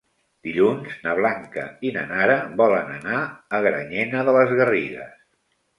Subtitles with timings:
[0.45, 3.21] Dilluns na Blanca i na Nara volen anar
[3.59, 5.19] a Granyena de les Garrigues.